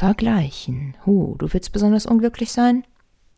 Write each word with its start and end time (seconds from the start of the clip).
Vergleichen. 0.00 0.96
Huh, 1.04 1.34
du 1.36 1.52
willst 1.52 1.72
besonders 1.72 2.06
unglücklich 2.06 2.52
sein? 2.52 2.84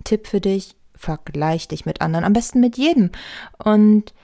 Tipp 0.05 0.29
für 0.29 0.41
dich, 0.41 0.77
vergleich 0.95 1.67
dich 1.67 1.87
mit 1.87 2.01
anderen, 2.01 2.25
am 2.25 2.35
besten 2.35 2.61
mit 2.61 2.79
jedem. 2.79 3.11
Und 3.59 4.15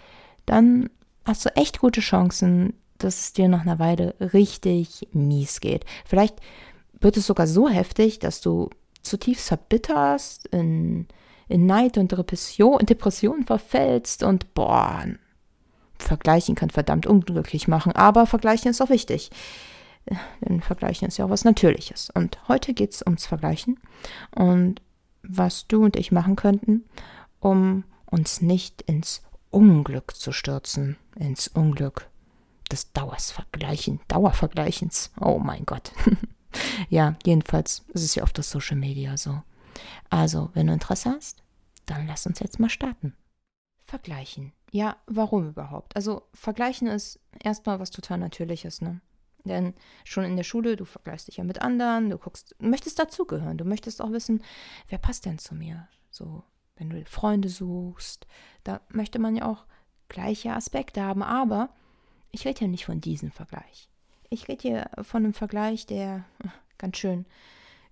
dann 0.46 0.88
hast 1.24 1.44
du 1.44 1.56
echt 1.56 1.80
gute 1.80 2.00
Chancen, 2.00 2.74
dass 2.98 3.18
es 3.18 3.32
dir 3.32 3.48
nach 3.48 3.62
einer 3.62 3.80
Weile 3.80 4.14
richtig 4.20 5.08
mies 5.10 5.58
geht. 5.58 5.84
Vielleicht 6.06 6.36
wird 7.00 7.16
es 7.16 7.26
sogar 7.26 7.48
so 7.48 7.68
heftig, 7.68 8.20
dass 8.20 8.40
du 8.40 8.70
zutiefst 9.02 9.48
verbitterst, 9.48 10.46
in, 10.46 11.08
in 11.48 11.66
Neid 11.66 11.98
und 11.98 12.12
Depression, 12.12 12.86
Depression 12.86 13.46
verfällst 13.46 14.22
und 14.22 14.54
boah, 14.54 15.06
Vergleichen 15.98 16.54
kann 16.54 16.70
verdammt 16.70 17.08
unglücklich 17.08 17.66
machen, 17.66 17.90
aber 17.96 18.26
Vergleichen 18.26 18.70
ist 18.70 18.80
auch 18.80 18.90
wichtig. 18.90 19.32
Denn 20.40 20.60
Vergleichen 20.60 21.08
ist 21.08 21.18
ja 21.18 21.24
auch 21.24 21.30
was 21.30 21.44
Natürliches. 21.44 22.10
Und 22.10 22.38
heute 22.48 22.74
geht 22.74 22.94
es 22.94 23.02
ums 23.02 23.26
Vergleichen 23.26 23.78
und 24.34 24.82
was 25.22 25.66
du 25.66 25.84
und 25.84 25.96
ich 25.96 26.12
machen 26.12 26.36
könnten, 26.36 26.84
um 27.40 27.84
uns 28.06 28.40
nicht 28.40 28.82
ins 28.82 29.22
Unglück 29.50 30.16
zu 30.16 30.32
stürzen, 30.32 30.96
ins 31.16 31.48
Unglück 31.48 32.08
des 32.70 32.92
Dauersvergleichen, 32.92 34.00
Dauervergleichens. 34.08 35.10
Oh 35.20 35.38
mein 35.38 35.64
Gott. 35.64 35.92
ja, 36.88 37.16
jedenfalls 37.24 37.84
ist 37.88 38.04
es 38.04 38.14
ja 38.14 38.22
auf 38.22 38.32
das 38.32 38.50
Social 38.50 38.76
Media 38.76 39.16
so. 39.16 39.42
Also, 40.10 40.50
wenn 40.54 40.66
du 40.66 40.72
Interesse 40.72 41.10
hast, 41.10 41.42
dann 41.86 42.06
lass 42.06 42.26
uns 42.26 42.40
jetzt 42.40 42.58
mal 42.60 42.70
starten. 42.70 43.14
Vergleichen. 43.84 44.52
Ja, 44.70 44.96
warum 45.06 45.48
überhaupt? 45.48 45.96
Also, 45.96 46.22
vergleichen 46.34 46.88
ist 46.88 47.20
erstmal 47.42 47.80
was 47.80 47.90
total 47.90 48.18
Natürliches, 48.18 48.82
ne? 48.82 49.00
Denn 49.44 49.74
schon 50.04 50.24
in 50.24 50.36
der 50.36 50.44
Schule, 50.44 50.76
du 50.76 50.84
vergleichst 50.84 51.28
dich 51.28 51.38
ja 51.38 51.44
mit 51.44 51.62
anderen, 51.62 52.10
du 52.10 52.18
guckst, 52.18 52.54
möchtest 52.60 52.98
dazugehören, 52.98 53.58
du 53.58 53.64
möchtest 53.64 54.02
auch 54.02 54.12
wissen, 54.12 54.42
wer 54.88 54.98
passt 54.98 55.26
denn 55.26 55.38
zu 55.38 55.54
mir? 55.54 55.88
So, 56.10 56.42
wenn 56.76 56.90
du 56.90 57.04
Freunde 57.06 57.48
suchst, 57.48 58.26
da 58.64 58.80
möchte 58.88 59.18
man 59.18 59.36
ja 59.36 59.46
auch 59.46 59.64
gleiche 60.08 60.52
Aspekte 60.52 61.02
haben, 61.02 61.22
aber 61.22 61.70
ich 62.30 62.46
rede 62.46 62.62
ja 62.62 62.66
nicht 62.68 62.84
von 62.84 63.00
diesem 63.00 63.30
Vergleich. 63.30 63.88
Ich 64.30 64.48
rede 64.48 64.62
hier 64.62 64.90
von 65.02 65.24
einem 65.24 65.34
Vergleich, 65.34 65.86
der 65.86 66.24
ganz 66.76 66.98
schön 66.98 67.26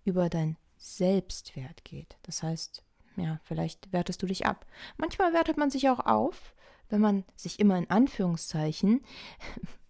über 0.05 0.29
dein 0.29 0.57
Selbstwert 0.77 1.85
geht. 1.85 2.17
Das 2.23 2.43
heißt, 2.43 2.83
ja, 3.17 3.41
vielleicht 3.45 3.93
wertest 3.93 4.23
du 4.23 4.27
dich 4.27 4.47
ab. 4.47 4.67
Manchmal 4.99 5.33
wertet 5.33 5.57
man 5.57 5.71
sich 5.71 5.89
auch 5.89 6.01
auf, 6.01 6.55
wenn 6.89 7.01
man 7.01 7.25
sich 7.35 7.59
immer 7.59 7.77
in 7.79 7.91
Anführungszeichen, 7.91 9.05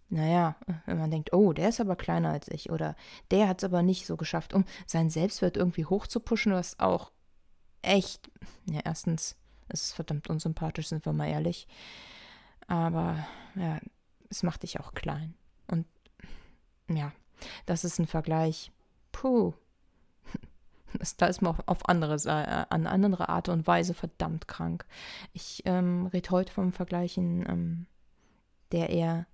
naja, 0.09 0.57
wenn 0.87 0.99
man 0.99 1.11
denkt, 1.11 1.33
oh, 1.33 1.53
der 1.53 1.69
ist 1.69 1.81
aber 1.81 1.97
kleiner 1.97 2.31
als 2.31 2.49
ich 2.49 2.71
oder 2.71 2.95
der 3.31 3.49
hat 3.49 3.59
es 3.59 3.65
aber 3.65 3.83
nicht 3.83 4.07
so 4.07 4.17
geschafft, 4.17 4.55
um 4.55 4.65
seinen 4.87 5.11
Selbstwert 5.11 5.57
irgendwie 5.57 5.85
hochzupuschen, 5.85 6.53
was 6.53 6.79
auch 6.79 7.11
echt, 7.83 8.31
ja, 8.71 8.81
erstens 8.85 9.37
ist 9.69 9.83
es 9.83 9.93
verdammt 9.93 10.29
unsympathisch, 10.29 10.89
sind 10.89 11.05
wir 11.05 11.13
mal 11.13 11.29
ehrlich. 11.29 11.67
Aber 12.69 13.27
ja, 13.55 13.81
es 14.31 14.43
macht 14.43 14.63
dich 14.63 14.81
auch 14.81 14.95
klein. 14.95 15.35
Und 15.69 15.87
ja, 16.89 17.13
das 17.67 17.85
ist 17.85 17.99
ein 17.99 18.07
Vergleich. 18.07 18.73
Puh. 19.13 19.55
Da 21.19 21.27
ist 21.27 21.43
man 21.43 21.59
auf 21.67 21.89
andere, 21.89 22.15
äh, 22.15 22.65
an 22.71 22.87
andere 22.87 23.29
Art 23.29 23.51
und 23.51 23.67
Weise 23.67 23.93
verdammt 23.93 24.49
krank. 24.49 24.87
Ich 25.35 25.63
ähm, 25.67 26.07
rede 26.07 26.31
heute 26.31 26.53
vom 26.53 26.73
Vergleichen, 26.73 27.45
ähm, 27.47 27.87
der 28.73 28.89
eher 28.89 29.27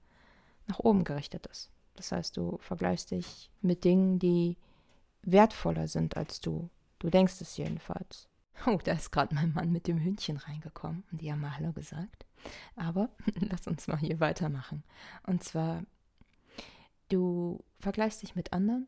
nach 0.67 0.79
oben 0.79 1.05
gerichtet 1.05 1.47
ist. 1.47 1.71
Das 1.95 2.13
heißt, 2.13 2.37
du 2.37 2.59
vergleichst 2.59 3.11
dich 3.11 3.51
mit 3.61 3.85
Dingen, 3.85 4.19
die 4.19 4.57
wertvoller 5.23 5.89
sind 5.89 6.17
als 6.17 6.41
du. 6.41 6.71
Du 6.99 7.11
denkst 7.11 7.41
es 7.41 7.57
jedenfalls. 7.57 8.29
Oh, 8.67 8.79
da 8.85 8.93
ist 8.93 9.11
gerade 9.11 9.35
mein 9.35 9.53
Mann 9.53 9.73
mit 9.73 9.89
dem 9.89 9.99
Hündchen 9.99 10.37
reingekommen 10.37 11.05
und 11.11 11.21
die 11.21 11.33
haben 11.33 11.41
mal 11.41 11.57
Hallo 11.57 11.73
gesagt. 11.73 12.27
Aber 12.77 13.09
lass 13.35 13.67
uns 13.67 13.89
mal 13.89 13.99
hier 13.99 14.21
weitermachen. 14.21 14.85
Und 15.27 15.43
zwar, 15.43 15.83
du 17.09 17.65
vergleichst 17.81 18.23
dich 18.23 18.35
mit 18.35 18.53
anderen 18.53 18.87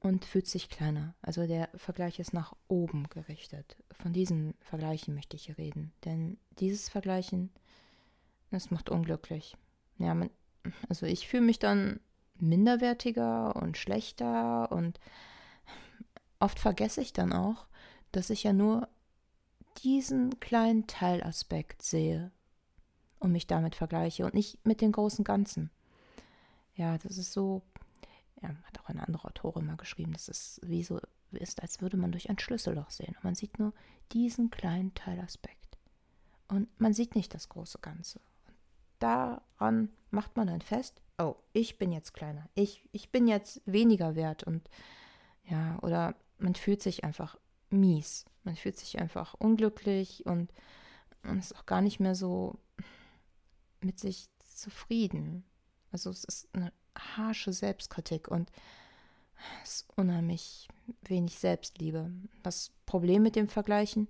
und 0.00 0.24
fühlst 0.24 0.54
dich 0.54 0.68
kleiner. 0.68 1.14
Also 1.22 1.46
der 1.46 1.68
Vergleich 1.74 2.18
ist 2.18 2.32
nach 2.32 2.54
oben 2.68 3.08
gerichtet. 3.08 3.76
Von 3.90 4.12
diesen 4.12 4.54
Vergleichen 4.60 5.14
möchte 5.14 5.36
ich 5.36 5.46
hier 5.46 5.58
reden. 5.58 5.92
Denn 6.04 6.38
dieses 6.58 6.88
Vergleichen, 6.88 7.50
das 8.50 8.70
macht 8.70 8.90
unglücklich. 8.90 9.56
Ja, 9.98 10.14
man, 10.14 10.30
also 10.88 11.06
ich 11.06 11.28
fühle 11.28 11.42
mich 11.42 11.58
dann 11.58 12.00
minderwertiger 12.38 13.56
und 13.56 13.76
schlechter 13.76 14.70
und 14.72 15.00
oft 16.40 16.58
vergesse 16.58 17.00
ich 17.00 17.12
dann 17.12 17.32
auch, 17.32 17.66
dass 18.12 18.30
ich 18.30 18.44
ja 18.44 18.52
nur 18.52 18.88
diesen 19.82 20.40
kleinen 20.40 20.86
Teilaspekt 20.86 21.82
sehe 21.82 22.30
und 23.18 23.32
mich 23.32 23.46
damit 23.46 23.74
vergleiche 23.74 24.24
und 24.24 24.34
nicht 24.34 24.64
mit 24.66 24.80
den 24.80 24.92
großen 24.92 25.24
Ganzen. 25.24 25.70
Ja, 26.74 26.98
das 26.98 27.18
ist 27.18 27.32
so, 27.32 27.62
ja, 28.42 28.50
hat 28.64 28.80
auch 28.80 28.88
eine 28.88 29.06
andere 29.06 29.28
Autorin 29.28 29.66
mal 29.66 29.76
geschrieben, 29.76 30.12
dass 30.12 30.28
es 30.28 30.60
wie 30.62 30.82
so 30.82 31.00
ist, 31.32 31.62
als 31.62 31.80
würde 31.80 31.96
man 31.96 32.12
durch 32.12 32.30
ein 32.30 32.38
Schlüsselloch 32.38 32.90
sehen. 32.90 33.14
Und 33.16 33.24
man 33.24 33.34
sieht 33.34 33.58
nur 33.58 33.72
diesen 34.12 34.50
kleinen 34.50 34.94
Teilaspekt. 34.94 35.78
Und 36.48 36.68
man 36.80 36.92
sieht 36.92 37.14
nicht 37.14 37.34
das 37.34 37.48
große 37.48 37.78
Ganze. 37.80 38.20
Und 38.46 38.54
daran 38.98 39.90
macht 40.16 40.34
man 40.34 40.46
dann 40.46 40.62
fest, 40.62 41.02
oh, 41.18 41.36
ich 41.52 41.76
bin 41.76 41.92
jetzt 41.92 42.14
kleiner. 42.14 42.48
Ich, 42.54 42.82
ich 42.90 43.10
bin 43.10 43.28
jetzt 43.28 43.60
weniger 43.66 44.16
wert. 44.16 44.44
Und 44.44 44.68
ja, 45.44 45.78
oder 45.82 46.16
man 46.38 46.54
fühlt 46.54 46.82
sich 46.82 47.04
einfach 47.04 47.38
mies. 47.68 48.24
Man 48.42 48.56
fühlt 48.56 48.78
sich 48.78 48.98
einfach 48.98 49.34
unglücklich 49.34 50.24
und 50.24 50.50
man 51.22 51.38
ist 51.38 51.54
auch 51.54 51.66
gar 51.66 51.82
nicht 51.82 52.00
mehr 52.00 52.14
so 52.14 52.58
mit 53.82 53.98
sich 53.98 54.30
zufrieden. 54.38 55.44
Also 55.92 56.08
es 56.08 56.24
ist 56.24 56.48
eine 56.54 56.72
harsche 56.96 57.52
Selbstkritik 57.52 58.28
und 58.28 58.50
es 59.64 59.80
ist 59.80 59.88
unheimlich 59.96 60.66
wenig 61.02 61.38
Selbstliebe. 61.38 62.10
Das 62.42 62.72
Problem 62.86 63.22
mit 63.22 63.36
dem 63.36 63.48
Vergleichen 63.48 64.08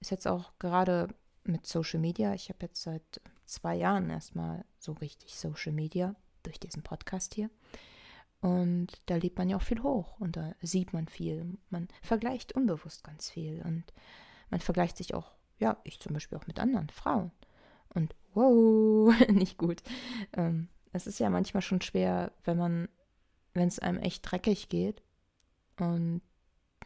ist 0.00 0.10
jetzt 0.10 0.26
auch 0.26 0.52
gerade 0.58 1.08
mit 1.44 1.66
Social 1.66 2.00
Media. 2.00 2.32
Ich 2.32 2.48
habe 2.48 2.60
jetzt 2.62 2.80
seit 2.80 3.20
zwei 3.52 3.74
Jahren 3.76 4.10
erstmal 4.10 4.64
so 4.78 4.92
richtig 4.92 5.36
Social 5.36 5.72
Media 5.72 6.14
durch 6.42 6.58
diesen 6.58 6.82
Podcast 6.82 7.34
hier. 7.34 7.50
Und 8.40 8.88
da 9.06 9.16
lebt 9.16 9.38
man 9.38 9.48
ja 9.48 9.56
auch 9.56 9.62
viel 9.62 9.82
hoch 9.82 10.18
und 10.18 10.36
da 10.36 10.54
sieht 10.60 10.92
man 10.92 11.06
viel. 11.06 11.58
Man 11.70 11.88
vergleicht 12.02 12.52
unbewusst 12.52 13.04
ganz 13.04 13.30
viel 13.30 13.62
und 13.62 13.84
man 14.50 14.60
vergleicht 14.60 14.96
sich 14.96 15.14
auch, 15.14 15.30
ja, 15.58 15.76
ich 15.84 16.00
zum 16.00 16.12
Beispiel 16.12 16.36
auch 16.36 16.48
mit 16.48 16.58
anderen 16.58 16.90
Frauen. 16.90 17.30
Und 17.88 18.16
wow, 18.34 19.14
nicht 19.28 19.58
gut. 19.58 19.82
Ähm, 20.32 20.68
es 20.92 21.06
ist 21.06 21.20
ja 21.20 21.30
manchmal 21.30 21.62
schon 21.62 21.80
schwer, 21.80 22.32
wenn 22.44 22.58
man, 22.58 22.88
wenn 23.54 23.68
es 23.68 23.78
einem 23.78 23.98
echt 23.98 24.28
dreckig 24.28 24.68
geht 24.68 25.02
und 25.78 26.20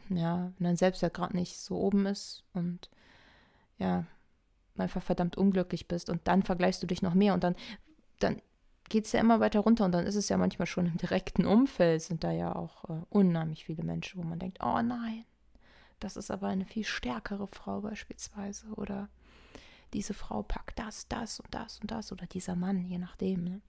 ja, 0.09 0.53
wenn 0.57 0.65
dann 0.65 0.77
selbst 0.77 1.01
ja 1.01 1.09
gerade 1.09 1.35
nicht 1.35 1.57
so 1.57 1.77
oben 1.77 2.05
ist 2.05 2.43
und 2.53 2.89
ja, 3.77 4.05
einfach 4.79 5.01
verdammt 5.01 5.37
unglücklich 5.37 5.87
bist 5.87 6.09
und 6.09 6.21
dann 6.25 6.43
vergleichst 6.43 6.81
du 6.81 6.87
dich 6.87 7.01
noch 7.01 7.13
mehr 7.13 7.33
und 7.33 7.43
dann, 7.43 7.55
dann 8.19 8.41
geht 8.89 9.05
es 9.05 9.11
ja 9.11 9.19
immer 9.19 9.39
weiter 9.39 9.59
runter 9.59 9.85
und 9.85 9.91
dann 9.91 10.05
ist 10.05 10.15
es 10.15 10.29
ja 10.29 10.37
manchmal 10.37 10.65
schon 10.65 10.85
im 10.85 10.97
direkten 10.97 11.45
Umfeld, 11.45 12.01
sind 12.01 12.23
da 12.23 12.31
ja 12.31 12.55
auch 12.55 12.85
äh, 12.89 13.01
unheimlich 13.09 13.65
viele 13.65 13.83
Menschen, 13.83 14.21
wo 14.21 14.27
man 14.27 14.39
denkt, 14.39 14.59
oh 14.61 14.81
nein, 14.81 15.25
das 15.99 16.15
ist 16.15 16.31
aber 16.31 16.47
eine 16.47 16.65
viel 16.65 16.85
stärkere 16.85 17.47
Frau 17.47 17.81
beispielsweise 17.81 18.67
oder 18.75 19.09
diese 19.93 20.13
Frau 20.13 20.43
packt 20.43 20.79
das, 20.79 21.07
das 21.07 21.39
und 21.39 21.53
das 21.53 21.79
und 21.79 21.91
das 21.91 22.11
oder 22.11 22.25
dieser 22.27 22.55
Mann, 22.55 22.85
je 22.85 22.97
nachdem. 22.97 23.43
Ne? 23.43 23.61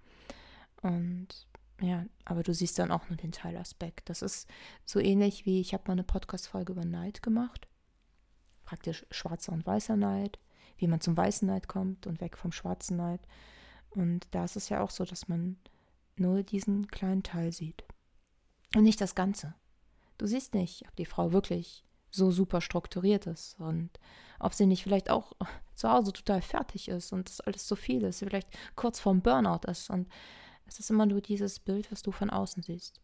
Und 0.83 1.47
ja, 1.81 2.05
aber 2.25 2.43
du 2.43 2.53
siehst 2.53 2.79
dann 2.79 2.91
auch 2.91 3.09
nur 3.09 3.17
den 3.17 3.33
Teilaspekt. 3.33 4.09
Das 4.09 4.23
ist 4.23 4.49
so 4.85 4.99
ähnlich 4.99 5.47
wie, 5.47 5.61
ich 5.61 5.75
habe 5.75 5.85
mal 5.87 5.93
eine 5.93 6.03
Podcast-Folge 6.03 6.73
über 6.73 6.85
Neid 6.85 7.23
gemacht. 7.23 7.69
Praktisch 8.65 9.07
schwarzer 9.11 9.53
und 9.53 9.65
weißer 9.65 9.97
Neid, 9.97 10.39
wie 10.79 10.87
man 10.87 11.01
zum 11.01 11.17
weißen 11.17 11.47
Neid 11.47 11.69
kommt 11.69 12.07
und 12.07 12.21
weg 12.21 12.37
vom 12.37 12.53
schwarzen 12.53 12.97
Neid. 12.97 13.21
Und 13.91 14.27
da 14.33 14.45
ist 14.45 14.57
es 14.57 14.69
ja 14.69 14.81
auch 14.81 14.91
so, 14.91 15.05
dass 15.05 15.29
man 15.29 15.59
nur 16.17 16.43
diesen 16.43 16.89
kleinen 16.89 17.23
Teil 17.23 17.53
sieht. 17.53 17.85
Und 18.75 18.83
nicht 18.83 19.01
das 19.01 19.15
Ganze. 19.15 19.55
Du 20.19 20.27
siehst 20.27 20.55
nicht, 20.55 20.87
ob 20.89 20.97
die 20.97 21.07
Frau 21.07 21.33
wirklich 21.33 21.85
so 22.11 22.31
super 22.31 22.61
strukturiert 22.61 23.27
ist 23.27 23.59
und 23.61 23.91
ob 24.39 24.55
sie 24.55 24.67
nicht 24.67 24.83
vielleicht 24.83 25.11
auch 25.11 25.33
zu 25.75 25.91
Hause 25.91 26.13
total 26.13 26.41
fertig 26.41 26.89
ist 26.89 27.13
und 27.13 27.29
das 27.29 27.41
alles 27.41 27.67
zu 27.67 27.77
viel 27.77 28.03
ist, 28.03 28.19
sie 28.19 28.27
vielleicht 28.27 28.49
kurz 28.77 28.99
vorm 28.99 29.21
Burnout 29.21 29.69
ist 29.71 29.91
und 29.91 30.09
es 30.67 30.79
ist 30.79 30.91
immer 30.91 31.07
nur 31.07 31.21
dieses 31.21 31.61
Bild, 31.61 31.91
was 31.93 32.03
du 32.03 32.13
von 32.13 32.31
außen 32.31 32.63
siehst. 32.63 33.01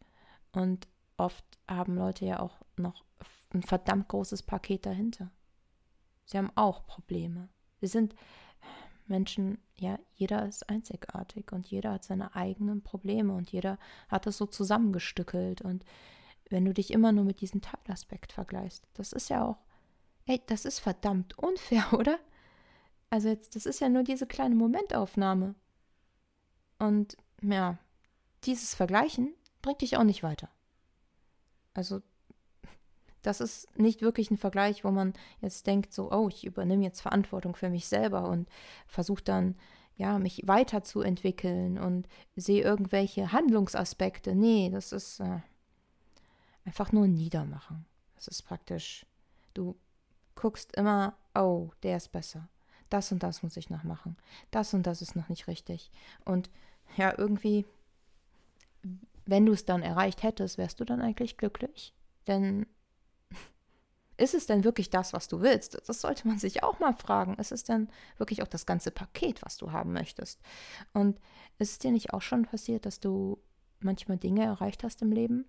Und 0.53 0.87
oft 1.17 1.45
haben 1.69 1.97
Leute 1.97 2.27
ja 2.27 2.41
auch 2.41 2.61
noch 2.77 3.05
ein 3.53 3.63
verdammt 3.63 4.09
großes 4.09 4.43
Paket 4.43 4.87
dahinter. 4.87 5.31
Sie 6.27 6.37
haben 6.37 6.51
auch 6.57 6.87
Probleme. 6.87 7.49
Sie 7.85 7.89
sind 7.89 8.15
Menschen, 9.07 9.59
ja, 9.77 9.99
jeder 10.15 10.47
ist 10.47 10.71
einzigartig 10.71 11.53
und 11.53 11.67
jeder 11.67 11.93
hat 11.93 12.03
seine 12.03 12.35
eigenen 12.35 12.83
Probleme 12.83 13.35
und 13.35 13.53
jeder 13.53 13.79
hat 14.09 14.27
es 14.27 14.39
so 14.39 14.47
zusammengestückelt 14.47 15.61
und 15.61 15.85
wenn 16.49 16.65
du 16.65 16.73
dich 16.73 16.91
immer 16.93 17.13
nur 17.13 17.25
mit 17.25 17.43
diesem 17.43 17.61
Teilaspekt 17.61 18.33
vergleichst. 18.33 18.89
Das 18.95 19.13
ist 19.13 19.29
ja 19.29 19.45
auch, 19.45 19.59
ey, 20.25 20.41
das 20.47 20.65
ist 20.65 20.79
verdammt 20.79 21.37
unfair, 21.37 21.85
oder? 21.93 22.19
Also 23.11 23.29
jetzt, 23.29 23.55
das 23.55 23.67
ist 23.67 23.81
ja 23.81 23.91
nur 23.91 24.03
diese 24.03 24.27
kleine 24.27 24.55
Momentaufnahme. 24.55 25.55
Und 26.79 27.19
ja, 27.43 27.77
dieses 28.45 28.75
Vergleichen 28.75 29.35
bringt 29.61 29.83
dich 29.83 29.99
auch 29.99 30.05
nicht 30.05 30.23
weiter. 30.23 30.49
Also 31.75 32.01
das 33.25 33.41
ist 33.41 33.77
nicht 33.79 34.03
wirklich 34.03 34.31
ein 34.31 34.37
Vergleich, 34.37 34.85
wo 34.85 34.91
man 34.91 35.15
jetzt 35.41 35.67
denkt, 35.67 35.93
so, 35.93 36.13
oh, 36.13 36.29
ich 36.29 36.45
übernehme 36.45 36.85
jetzt 36.85 37.01
Verantwortung 37.01 37.57
für 37.57 37.71
mich 37.71 37.89
selber 37.89 38.29
und 38.29 38.47
versuche 38.87 39.25
dann, 39.25 39.57
ja, 39.97 40.19
mich 40.19 40.47
weiterzuentwickeln 40.47 41.79
und 41.79 42.07
sehe 42.37 42.63
irgendwelche 42.63 43.33
Handlungsaspekte. 43.33 44.35
Nee, 44.35 44.69
das 44.71 44.93
ist 44.93 45.21
äh, 45.21 45.41
einfach 46.67 46.93
nur 46.93 47.07
Niedermachen. 47.07 47.87
Das 48.17 48.29
ist 48.29 48.43
praktisch, 48.43 49.07
du 49.55 49.75
guckst 50.35 50.77
immer, 50.77 51.17
oh, 51.35 51.71
der 51.83 51.97
ist 51.97 52.13
besser. 52.13 52.49
Das 52.91 53.11
und 53.11 53.23
das 53.23 53.43
muss 53.43 53.57
ich 53.57 53.71
noch 53.71 53.85
machen. 53.85 54.17
Das 54.51 54.75
und 54.75 54.87
das 54.87 55.01
ist 55.01 55.17
noch 55.17 55.31
nicht 55.31 55.49
richtig. 55.49 55.91
Und 56.27 56.51
ja, 56.99 57.15
irgendwie, 57.17 57.65
wenn 59.25 59.47
du 59.47 59.53
es 59.53 59.65
dann 59.65 59.83
erreicht 59.83 60.23
hättest, 60.23 60.59
wärst 60.59 60.79
du 60.81 60.85
dann 60.85 61.01
eigentlich 61.01 61.39
glücklich? 61.39 61.95
Denn 62.27 62.67
ist 64.17 64.35
es 64.35 64.47
denn 64.47 64.65
wirklich 64.65 64.91
das, 64.91 65.13
was 65.13 65.29
du 65.29 65.41
willst? 65.41 65.81
Das 65.89 66.01
sollte 66.01 66.29
man 66.29 66.39
sich 66.39 66.63
auch 66.63 66.79
mal 66.79 66.95
fragen. 66.95 67.35
Ist 67.35 67.53
es 67.53 67.65
denn 67.65 67.89
wirklich 68.17 68.43
auch 68.43 68.49
das 68.49 68.67
ganze 68.67 68.91
Paket, 68.91 69.43
was 69.43 69.57
du 69.57 69.73
haben 69.73 69.93
möchtest? 69.93 70.41
Und 70.93 71.19
ist 71.59 71.73
es 71.73 71.79
dir 71.79 71.91
nicht 71.91 72.13
auch 72.13 72.23
schon 72.23 72.45
passiert, 72.45 72.87
dass 72.87 73.01
du 73.01 73.39
manchmal 73.81 74.19
Dinge 74.19 74.45
erreicht 74.45 74.85
hast 74.85 75.03
im 75.03 75.13
Leben? 75.13 75.47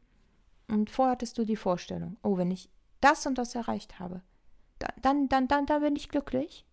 Und 0.68 0.90
vorher 0.90 1.14
hattest 1.14 1.38
du 1.38 1.46
die 1.46 1.56
Vorstellung, 1.56 2.18
oh, 2.24 2.38
wenn 2.38 2.50
ich 2.50 2.70
das 3.02 3.26
und 3.28 3.38
das 3.38 3.54
erreicht 3.54 4.00
habe, 4.00 4.22
dann, 4.80 4.94
dann, 5.02 5.30
dann, 5.30 5.48
dann, 5.48 5.66
dann 5.68 5.82
bin 5.82 5.96
ich 5.96 6.10
glücklich. 6.10 6.66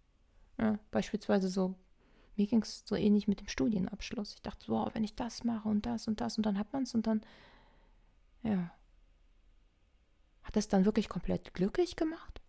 Ja, 0.59 0.79
beispielsweise 0.91 1.49
so, 1.49 1.75
mir 2.37 2.47
ging 2.47 2.63
es 2.63 2.85
so 2.87 2.97
ähnlich 2.97 3.29
mit 3.29 3.41
dem 3.41 3.49
Studienabschluss. 3.49 4.35
Ich 4.35 4.43
dachte, 4.43 4.69
wow, 4.69 4.91
wenn 4.95 5.05
ich 5.05 5.15
das 5.15 5.45
mache 5.45 5.69
und 5.69 5.85
das 5.85 6.09
und 6.09 6.21
das 6.21 6.37
und 6.39 6.47
dann 6.47 6.59
hat 6.59 6.73
man 6.73 6.85
es 6.85 6.95
und 6.95 7.07
dann, 7.07 7.21
ja, 8.43 8.71
hat 10.43 10.57
es 10.57 10.69
dann 10.69 10.85
wirklich 10.85 11.09
komplett 11.09 11.55
glücklich 11.55 11.97
gemacht? 11.97 12.41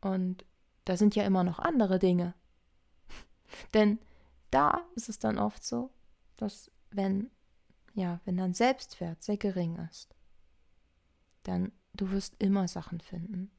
Und 0.00 0.44
da 0.84 0.96
sind 0.96 1.14
ja 1.14 1.24
immer 1.24 1.44
noch 1.44 1.58
andere 1.58 1.98
Dinge. 1.98 2.34
Denn 3.74 3.98
da 4.50 4.84
ist 4.94 5.08
es 5.08 5.18
dann 5.18 5.38
oft 5.38 5.64
so, 5.64 5.90
dass 6.36 6.70
wenn, 6.90 7.30
ja, 7.94 8.20
wenn 8.24 8.36
dein 8.36 8.54
Selbstwert 8.54 9.22
sehr 9.22 9.36
gering 9.36 9.76
ist, 9.90 10.14
dann 11.44 11.72
du 11.94 12.10
wirst 12.10 12.34
immer 12.38 12.68
Sachen 12.68 13.00
finden. 13.00 13.50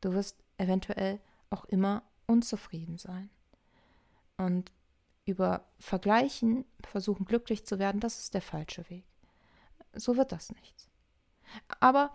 Du 0.00 0.12
wirst 0.12 0.42
eventuell 0.56 1.20
auch 1.50 1.64
immer 1.66 2.02
unzufrieden 2.26 2.96
sein. 2.96 3.30
Und 4.36 4.72
über 5.24 5.66
Vergleichen 5.78 6.64
versuchen 6.84 7.24
glücklich 7.24 7.64
zu 7.66 7.78
werden, 7.78 8.00
das 8.00 8.18
ist 8.18 8.34
der 8.34 8.42
falsche 8.42 8.88
Weg. 8.88 9.04
So 9.94 10.16
wird 10.16 10.32
das 10.32 10.52
nichts. 10.52 10.89
Aber 11.80 12.10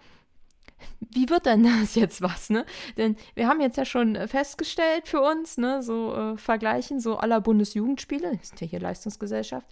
wie 0.99 1.29
wird 1.29 1.45
denn 1.45 1.63
das 1.63 1.95
jetzt 1.95 2.21
was, 2.21 2.49
ne? 2.49 2.65
Denn 2.97 3.15
wir 3.33 3.47
haben 3.47 3.61
jetzt 3.61 3.77
ja 3.77 3.85
schon 3.85 4.15
festgestellt 4.27 5.07
für 5.07 5.21
uns, 5.21 5.57
ne, 5.57 5.81
so 5.81 6.13
äh, 6.15 6.37
Vergleichen, 6.37 6.99
so 6.99 7.17
aller 7.17 7.41
Bundesjugendspiele, 7.41 8.39
ist 8.41 8.61
ja 8.61 8.67
hier 8.67 8.79
Leistungsgesellschaft. 8.79 9.67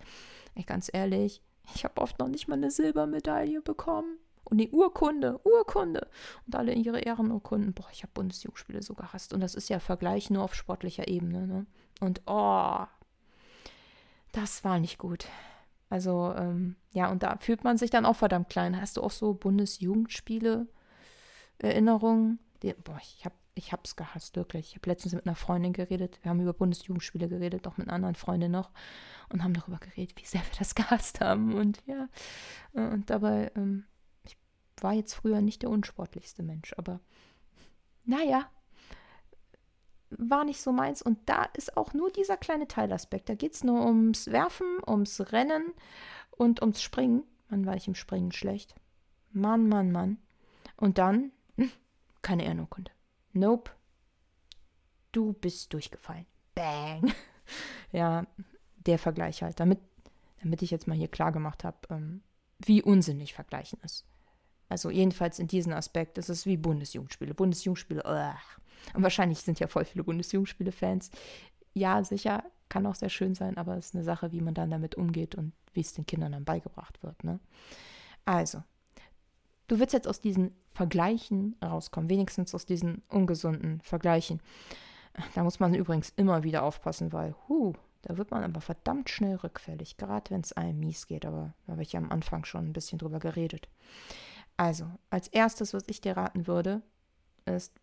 Ey, 0.56 0.63
ganz 0.63 0.90
ehrlich, 0.92 1.42
ich 1.75 1.84
habe 1.84 2.01
oft 2.01 2.19
noch 2.19 2.28
nicht 2.28 2.48
mal 2.48 2.56
eine 2.56 2.72
Silbermedaille 2.72 3.62
bekommen. 3.62 4.18
Und 4.45 4.57
die 4.57 4.69
Urkunde, 4.72 5.40
Urkunde. 5.45 6.07
Und 6.46 6.56
alle 6.56 6.74
ihre 6.74 7.00
Ehrenurkunden. 7.00 7.74
Boah, 7.74 7.88
ich 7.92 8.04
habe 8.04 8.12
Bundesjugendspiele 8.13 8.84
so 8.84 8.94
gehasst. 8.94 9.34
Und 9.34 9.39
das 9.39 9.56
ist 9.56 9.69
ja 9.69 9.80
Vergleich 9.80 10.30
nur 10.30 10.44
auf 10.44 10.54
sportlicher 10.54 11.07
Ebene, 11.07 11.48
ne? 11.48 11.66
Und 12.01 12.22
oh, 12.28 12.86
das 14.34 14.63
war 14.63 14.80
nicht 14.80 14.98
gut. 14.98 15.28
Also, 15.90 16.34
ähm, 16.36 16.76
ja, 16.94 17.12
und 17.12 17.24
da 17.24 17.38
fühlt 17.38 17.64
man 17.64 17.78
sich 17.78 17.90
dann 17.90 18.06
auch 18.06 18.16
verdammt 18.16 18.50
klein. 18.50 18.80
Hast 18.80 18.98
du 18.98 19.04
auch 19.04 19.12
so 19.12 19.34
Bundesjugendspiele 19.34 20.68
Erinnerungen? 21.60 22.40
boah, 22.84 22.98
ich 23.02 23.26
habe 23.26 23.36
ich 23.56 23.72
hab's 23.72 23.96
gehasst, 23.96 24.36
wirklich. 24.36 24.70
Ich 24.70 24.76
habe 24.76 24.90
letztens 24.90 25.14
mit 25.14 25.28
einer 25.28 25.36
Freundin 25.36 25.74
geredet. 25.74 26.20
Wir 26.24 26.30
haben 26.30 26.42
über 26.42 26.54
Bundesjugendspiele 26.54 27.30
geredet, 27.30 27.68
auch 27.68 27.78
mit 27.78 27.88
einer 27.88 27.96
anderen 27.96 28.16
Freundin 28.16 28.52
noch. 28.52 28.72
Und 29.30 29.44
haben 29.44 29.54
darüber 29.54 29.78
geredet, 29.78 30.20
wie 30.20 30.26
sehr 30.26 30.42
wir 30.42 30.58
das 30.58 30.76
gehasst 30.76 31.22
haben. 31.22 31.54
Und 31.54 31.84
ja, 31.86 32.08
und 32.74 33.10
dabei, 33.10 33.52
ähm, 33.56 33.86
ich 34.24 34.38
war 34.82 34.94
jetzt 34.94 35.14
früher 35.14 35.42
nicht 35.42 35.62
der 35.62 35.70
unsportlichste 35.70 36.44
Mensch, 36.44 36.74
aber 36.78 37.00
naja, 38.06 38.50
war 40.18 40.44
nicht 40.44 40.62
so 40.62 40.71
meins. 40.71 41.01
Und 41.01 41.19
da 41.25 41.45
ist 41.54 41.77
auch 41.77 41.94
nur 41.94 42.12
dieser 42.12 42.38
kleine 42.38 42.68
Teilaspekt. 42.68 43.30
Da 43.30 43.36
geht 43.36 43.54
es 43.54 43.63
nur 43.63 43.86
ums 43.86 44.27
Werfen, 44.27 44.77
ums 44.88 45.31
Rennen 45.31 45.74
und 46.31 46.62
ums 46.62 46.81
Springen. 46.81 47.24
Mann, 47.50 47.65
war 47.65 47.75
ich 47.75 47.88
im 47.88 47.95
Springen 47.95 48.31
schlecht. 48.31 48.75
Mann, 49.31 49.68
Mann, 49.68 49.92
Mann. 49.92 50.18
Und 50.77 50.98
dann 50.98 51.31
keine 52.21 52.45
Ehrenurkunde. 52.45 52.92
Nope. 53.33 53.71
Du 55.12 55.33
bist 55.33 55.74
durchgefallen. 55.74 56.25
Bang. 56.56 57.13
ja, 57.92 58.25
der 58.77 59.00
Vergleich 59.00 59.44
halt. 59.44 59.60
Damit, 59.60 59.80
damit 60.42 60.62
ich 60.62 60.71
jetzt 60.71 60.88
mal 60.88 60.98
hier 60.98 61.07
klar 61.07 61.31
gemacht 61.31 61.63
habe, 61.63 61.77
ähm, 61.89 62.24
wie 62.60 62.81
unsinnig 62.81 63.33
Vergleichen 63.33 63.80
ist. 63.83 64.06
Also 64.69 64.89
jedenfalls 64.89 65.39
in 65.39 65.48
diesem 65.48 65.74
Aspekt 65.74 66.18
ist 66.18 66.30
es 66.30 66.45
wie 66.45 66.57
Bundesjugendspiele. 66.57 67.33
Bundesjugendspiele, 67.33 68.04
ugh. 68.06 68.95
und 68.95 69.04
wahrscheinlich 69.04 69.39
sind 69.39 69.60
ja 69.60 69.68
voll 69.68 69.86
viele 69.86 70.04
Bundesjugendspiele-Fans. 70.04 71.12
Ja, 71.74 72.04
sicher, 72.04 72.44
kann 72.69 72.86
auch 72.86 72.95
sehr 72.95 73.10
schön 73.10 73.36
sein, 73.36 73.57
aber 73.57 73.77
es 73.77 73.88
ist 73.88 73.95
eine 73.95 74.04
Sache, 74.04 74.31
wie 74.31 74.42
man 74.42 74.54
dann 74.54 74.71
damit 74.71 74.95
umgeht 74.95 75.36
und 75.36 75.54
wie 75.74 75.81
es 75.81 75.94
den 75.94 76.06
Kindern 76.06 76.31
dann 76.31 76.45
beigebracht 76.45 77.01
wird. 77.04 77.24
Ne? 77.24 77.39
Also, 78.25 78.63
du 79.68 79.80
willst 79.80 79.94
jetzt 79.94 80.07
aus 80.07 80.21
diesen 80.21 80.56
Vergleichen 80.74 81.56
rauskommen, 81.63 82.10
wenigstens 82.10 82.56
aus 82.56 82.65
diesen 82.65 83.04
ungesunden 83.10 83.81
Vergleichen. 83.81 84.42
Da 85.36 85.44
muss 85.44 85.60
man 85.60 85.75
übrigens 85.75 86.12
immer 86.15 86.44
wieder 86.44 86.63
aufpassen, 86.63 87.13
weil, 87.13 87.36
huh, 87.48 87.74
da 88.01 88.18
wird 88.18 88.31
man 88.31 88.44
aber 88.44 88.60
verdammt 88.60 89.10
schnell 89.10 89.36
rückfällig, 89.36 89.98
gerade 89.98 90.31
wenn 90.31 90.42
es 90.42 90.54
einem 90.54 90.80
mies 90.80 91.07
geht, 91.07 91.25
aber 91.25 91.54
da 91.65 91.74
habe 91.74 91.83
ich 91.83 91.94
ja 91.94 92.00
am 92.00 92.12
Anfang 92.12 92.44
schon 92.44 92.65
ein 92.65 92.74
bisschen 92.74 92.98
drüber 92.98 93.19
geredet. 93.19 93.68
Also, 94.58 94.86
als 95.10 95.28
erstes, 95.28 95.74
was 95.74 95.84
ich 95.88 96.02
dir 96.02 96.16
raten 96.16 96.48
würde, 96.48 96.82
ist, 97.46 97.74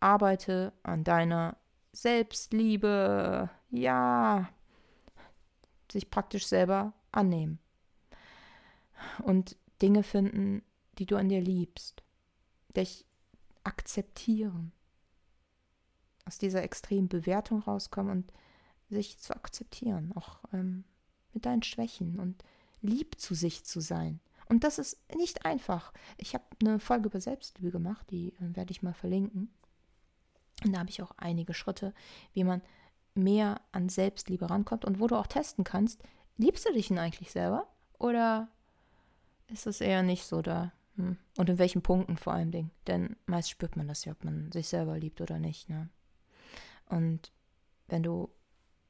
arbeite 0.00 0.72
an 0.82 1.04
deiner 1.04 1.56
Selbstliebe. 1.92 3.50
Ja, 3.70 4.48
sich 5.92 6.10
praktisch 6.10 6.46
selber 6.46 6.92
annehmen. 7.12 7.58
Und 9.22 9.56
Dinge 9.82 10.02
finden, 10.02 10.62
die 10.98 11.06
du 11.06 11.16
an 11.16 11.28
dir 11.28 11.40
liebst. 11.40 12.02
Dich 12.76 13.04
akzeptieren. 13.64 14.72
Aus 16.24 16.38
dieser 16.38 16.62
extremen 16.62 17.08
Bewertung 17.08 17.60
rauskommen 17.60 18.12
und 18.12 18.32
sich 18.88 19.18
zu 19.18 19.34
akzeptieren, 19.34 20.12
auch 20.16 20.40
ähm, 20.52 20.84
mit 21.32 21.46
deinen 21.46 21.62
Schwächen 21.62 22.18
und 22.18 22.44
lieb 22.82 23.20
zu 23.20 23.34
sich 23.34 23.64
zu 23.64 23.80
sein. 23.80 24.20
Und 24.50 24.64
das 24.64 24.80
ist 24.80 24.98
nicht 25.14 25.46
einfach. 25.46 25.92
Ich 26.16 26.34
habe 26.34 26.44
eine 26.60 26.80
Folge 26.80 27.08
über 27.08 27.20
Selbstliebe 27.20 27.70
gemacht, 27.70 28.04
die 28.10 28.34
äh, 28.34 28.56
werde 28.56 28.72
ich 28.72 28.82
mal 28.82 28.92
verlinken. 28.92 29.48
Und 30.64 30.72
da 30.72 30.80
habe 30.80 30.90
ich 30.90 31.00
auch 31.02 31.12
einige 31.16 31.54
Schritte, 31.54 31.94
wie 32.32 32.42
man 32.42 32.60
mehr 33.14 33.60
an 33.70 33.88
Selbstliebe 33.88 34.50
rankommt 34.50 34.84
und 34.84 34.98
wo 34.98 35.06
du 35.06 35.14
auch 35.14 35.28
testen 35.28 35.62
kannst, 35.62 36.02
liebst 36.36 36.66
du 36.68 36.72
dich 36.72 36.88
denn 36.88 36.98
eigentlich 36.98 37.30
selber? 37.30 37.68
Oder 38.00 38.48
ist 39.46 39.68
es 39.68 39.80
eher 39.80 40.02
nicht 40.02 40.24
so 40.24 40.42
da? 40.42 40.72
Hm. 40.96 41.16
Und 41.36 41.48
in 41.48 41.58
welchen 41.58 41.82
Punkten 41.82 42.16
vor 42.16 42.32
allem 42.32 42.50
Ding? 42.50 42.70
Denn 42.88 43.14
meist 43.26 43.50
spürt 43.50 43.76
man 43.76 43.86
das 43.86 44.04
ja, 44.04 44.12
ob 44.12 44.24
man 44.24 44.50
sich 44.50 44.66
selber 44.66 44.98
liebt 44.98 45.20
oder 45.20 45.38
nicht. 45.38 45.68
Ne? 45.68 45.88
Und 46.86 47.30
wenn 47.86 48.02
du 48.02 48.28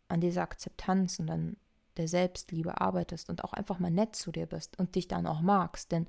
an 0.08 0.22
dieser 0.22 0.40
Akzeptanz 0.40 1.18
und 1.18 1.28
an 1.30 1.56
der 2.00 2.09
Selbstliebe 2.09 2.80
arbeitest 2.80 3.28
und 3.28 3.45
auch 3.45 3.52
einfach 3.52 3.78
mal 3.78 3.90
nett 3.90 4.16
zu 4.16 4.33
dir 4.33 4.47
bist 4.47 4.78
und 4.78 4.95
dich 4.95 5.07
dann 5.07 5.26
auch 5.26 5.42
magst, 5.42 5.92
denn 5.92 6.09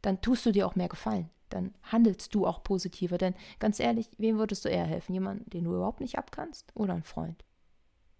dann 0.00 0.20
tust 0.20 0.46
du 0.46 0.52
dir 0.52 0.66
auch 0.66 0.76
mehr 0.76 0.88
Gefallen. 0.88 1.30
Dann 1.48 1.74
handelst 1.82 2.34
du 2.34 2.46
auch 2.46 2.62
positiver. 2.62 3.18
Denn 3.18 3.34
ganz 3.58 3.80
ehrlich, 3.80 4.10
wem 4.18 4.38
würdest 4.38 4.64
du 4.64 4.68
eher 4.68 4.84
helfen? 4.84 5.14
Jemand, 5.14 5.52
den 5.52 5.64
du 5.64 5.74
überhaupt 5.74 6.00
nicht 6.00 6.18
abkannst? 6.18 6.72
Oder 6.74 6.94
ein 6.94 7.04
Freund? 7.04 7.44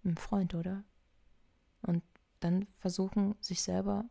Ein 0.03 0.17
Freund, 0.17 0.55
oder? 0.55 0.83
Und 1.81 2.03
dann 2.39 2.65
versuchen, 2.77 3.35
sich 3.39 3.61
selber 3.61 4.05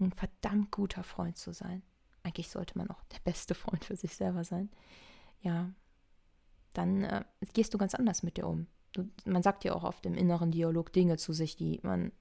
ein 0.00 0.12
verdammt 0.12 0.70
guter 0.70 1.02
Freund 1.02 1.36
zu 1.36 1.52
sein. 1.52 1.82
Eigentlich 2.22 2.50
sollte 2.50 2.76
man 2.76 2.90
auch 2.90 3.02
der 3.04 3.20
beste 3.24 3.54
Freund 3.54 3.84
für 3.84 3.96
sich 3.96 4.16
selber 4.16 4.44
sein. 4.44 4.70
Ja, 5.40 5.70
dann 6.74 7.04
äh, 7.04 7.24
gehst 7.52 7.74
du 7.74 7.78
ganz 7.78 7.94
anders 7.94 8.22
mit 8.22 8.36
dir 8.36 8.46
um 8.46 8.66
man 9.24 9.42
sagt 9.42 9.64
ja 9.64 9.74
auch 9.74 9.84
auf 9.84 10.00
dem 10.00 10.14
inneren 10.14 10.50
Dialog 10.50 10.92
Dinge 10.92 11.16
zu 11.16 11.32
sich, 11.32 11.56
die 11.56 11.80
man 11.82 12.12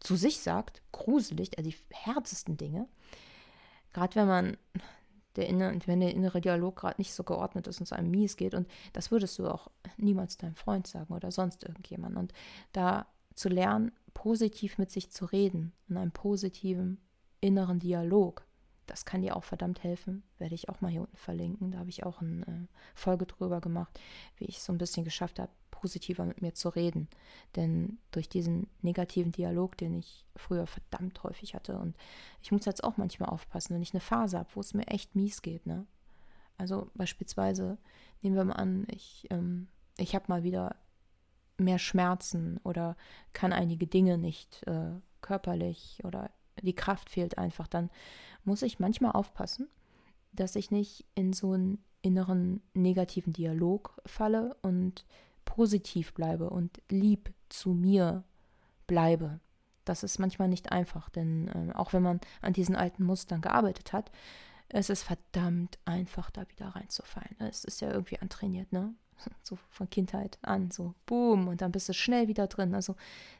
zu 0.00 0.16
sich 0.16 0.40
sagt, 0.40 0.82
gruselig, 0.92 1.58
also 1.58 1.68
die 1.70 1.76
härtesten 1.90 2.56
Dinge. 2.56 2.88
Gerade 3.92 4.14
wenn 4.16 4.28
man 4.28 4.56
der 5.36 5.46
innere, 5.48 5.78
wenn 5.86 6.00
der 6.00 6.14
innere 6.14 6.40
Dialog 6.40 6.76
gerade 6.76 7.00
nicht 7.00 7.12
so 7.12 7.22
geordnet 7.22 7.66
ist 7.66 7.80
und 7.80 7.84
es 7.84 7.92
einem 7.92 8.10
mies 8.10 8.36
geht. 8.36 8.54
Und 8.54 8.68
das 8.92 9.10
würdest 9.10 9.38
du 9.38 9.48
auch 9.48 9.68
niemals 9.96 10.38
deinem 10.38 10.56
Freund 10.56 10.86
sagen 10.86 11.14
oder 11.14 11.30
sonst 11.30 11.64
irgendjemand. 11.64 12.16
Und 12.16 12.32
da 12.72 13.06
zu 13.34 13.48
lernen, 13.48 13.92
positiv 14.14 14.78
mit 14.78 14.90
sich 14.90 15.10
zu 15.10 15.24
reden, 15.24 15.72
in 15.88 15.96
einem 15.96 16.12
positiven 16.12 17.00
inneren 17.40 17.78
Dialog, 17.78 18.44
das 18.86 19.04
kann 19.04 19.22
dir 19.22 19.36
auch 19.36 19.44
verdammt 19.44 19.84
helfen. 19.84 20.24
Werde 20.38 20.56
ich 20.56 20.68
auch 20.68 20.80
mal 20.80 20.90
hier 20.90 21.02
unten 21.02 21.16
verlinken. 21.16 21.70
Da 21.70 21.78
habe 21.78 21.90
ich 21.90 22.04
auch 22.04 22.20
eine 22.20 22.42
äh, 22.42 22.66
Folge 22.94 23.24
drüber 23.24 23.60
gemacht, 23.60 24.00
wie 24.36 24.46
ich 24.46 24.60
so 24.60 24.72
ein 24.72 24.78
bisschen 24.78 25.04
geschafft 25.04 25.38
habe, 25.38 25.52
positiver 25.80 26.24
mit 26.24 26.42
mir 26.42 26.52
zu 26.52 26.68
reden. 26.68 27.08
Denn 27.56 27.98
durch 28.10 28.28
diesen 28.28 28.68
negativen 28.82 29.32
Dialog, 29.32 29.76
den 29.76 29.94
ich 29.98 30.26
früher 30.36 30.66
verdammt 30.66 31.22
häufig 31.22 31.54
hatte, 31.54 31.78
und 31.78 31.96
ich 32.42 32.52
muss 32.52 32.66
jetzt 32.66 32.84
auch 32.84 32.96
manchmal 32.96 33.30
aufpassen, 33.30 33.74
wenn 33.74 33.82
ich 33.82 33.94
eine 33.94 34.00
Phase 34.00 34.38
habe, 34.38 34.50
wo 34.54 34.60
es 34.60 34.74
mir 34.74 34.86
echt 34.86 35.16
mies 35.16 35.42
geht, 35.42 35.66
ne? 35.66 35.86
Also 36.58 36.90
beispielsweise, 36.94 37.78
nehmen 38.20 38.36
wir 38.36 38.44
mal 38.44 38.54
an, 38.54 38.86
ich, 38.90 39.26
ähm, 39.30 39.68
ich 39.96 40.14
habe 40.14 40.26
mal 40.28 40.42
wieder 40.42 40.76
mehr 41.56 41.78
Schmerzen 41.78 42.58
oder 42.64 42.96
kann 43.32 43.54
einige 43.54 43.86
Dinge 43.86 44.18
nicht 44.18 44.62
äh, 44.66 44.90
körperlich 45.22 46.00
oder 46.04 46.30
die 46.60 46.74
Kraft 46.74 47.08
fehlt 47.08 47.38
einfach, 47.38 47.66
dann 47.66 47.88
muss 48.44 48.60
ich 48.60 48.78
manchmal 48.78 49.12
aufpassen, 49.12 49.68
dass 50.32 50.54
ich 50.54 50.70
nicht 50.70 51.06
in 51.14 51.32
so 51.32 51.52
einen 51.52 51.82
inneren 52.02 52.62
negativen 52.74 53.32
Dialog 53.32 54.00
falle 54.06 54.56
und 54.62 55.04
positiv 55.50 56.14
bleibe 56.14 56.48
und 56.48 56.80
lieb 56.88 57.34
zu 57.48 57.70
mir 57.70 58.22
bleibe. 58.86 59.40
Das 59.84 60.04
ist 60.04 60.20
manchmal 60.20 60.46
nicht 60.46 60.70
einfach, 60.70 61.10
denn 61.10 61.48
äh, 61.48 61.72
auch 61.74 61.92
wenn 61.92 62.04
man 62.04 62.20
an 62.40 62.52
diesen 62.52 62.76
alten 62.76 63.02
Mustern 63.02 63.40
gearbeitet 63.40 63.92
hat, 63.92 64.12
es 64.68 64.90
ist 64.90 65.02
verdammt 65.02 65.80
einfach, 65.84 66.30
da 66.30 66.48
wieder 66.48 66.68
reinzufallen. 66.68 67.34
Es 67.40 67.64
ist 67.64 67.80
ja 67.80 67.90
irgendwie 67.90 68.20
antrainiert, 68.20 68.72
ne? 68.72 68.94
So 69.42 69.58
von 69.70 69.90
Kindheit 69.90 70.38
an, 70.42 70.70
so 70.70 70.94
boom, 71.04 71.48
und 71.48 71.60
dann 71.62 71.72
bist 71.72 71.88
du 71.88 71.94
schnell 71.94 72.28
wieder 72.28 72.46
drin. 72.46 72.72
Also 72.72 72.94